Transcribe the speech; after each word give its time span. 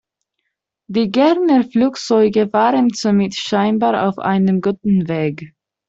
Die 0.87 1.11
Gerner-Flugzeuge 1.11 2.51
waren 2.53 2.89
somit 2.89 3.35
scheinbar 3.35 4.07
auf 4.09 4.17
einem 4.17 4.59
guten 4.59 5.07
Weg. 5.07 5.53